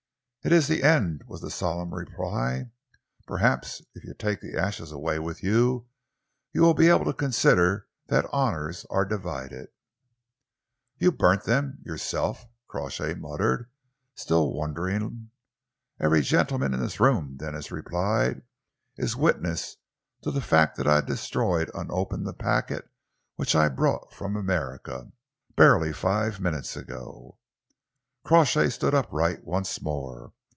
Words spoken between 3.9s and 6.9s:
if you take the ashes away with you, you will be